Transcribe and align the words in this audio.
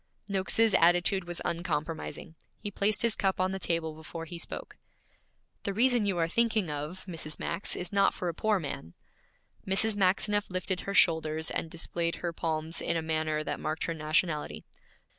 Noakes's 0.27 0.73
attitude 0.73 1.25
was 1.25 1.41
uncompromising. 1.45 2.33
He 2.57 2.71
placed 2.71 3.03
his 3.03 3.15
cup 3.15 3.39
on 3.39 3.51
the 3.51 3.59
table 3.59 3.93
before 3.93 4.25
he 4.25 4.39
spoke. 4.39 4.77
'The 5.61 5.73
reason 5.75 6.07
you 6.07 6.17
are 6.17 6.27
thinking 6.27 6.71
of, 6.71 7.05
Mrs. 7.05 7.37
Max, 7.37 7.75
is 7.75 7.93
not 7.93 8.15
for 8.15 8.27
a 8.27 8.33
poor 8.33 8.59
man.' 8.59 8.95
Mrs. 9.67 9.95
Maxineff 9.95 10.49
lifted 10.49 10.79
her 10.81 10.95
shoulders 10.95 11.51
and 11.51 11.69
displayed 11.69 12.15
her 12.15 12.33
palms 12.33 12.81
in 12.81 12.97
a 12.97 13.03
manner 13.03 13.43
that 13.43 13.59
marked 13.59 13.83
her 13.85 13.93
nationality. 13.93 14.65